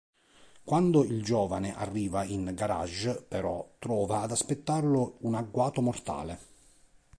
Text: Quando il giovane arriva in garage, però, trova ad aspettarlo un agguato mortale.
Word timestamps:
Quando 0.63 1.03
il 1.05 1.21
giovane 1.23 1.75
arriva 1.77 2.23
in 2.23 2.53
garage, 2.55 3.21
però, 3.27 3.75
trova 3.77 4.21
ad 4.21 4.31
aspettarlo 4.31 5.17
un 5.19 5.35
agguato 5.35 5.79
mortale. 5.81 6.39